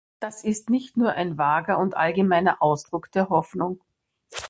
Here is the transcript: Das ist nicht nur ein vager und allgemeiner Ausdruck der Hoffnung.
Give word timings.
Das 0.19 0.43
ist 0.43 0.71
nicht 0.71 0.97
nur 0.97 1.11
ein 1.11 1.37
vager 1.37 1.77
und 1.77 1.95
allgemeiner 1.95 2.59
Ausdruck 2.63 3.11
der 3.11 3.29
Hoffnung. 3.29 3.81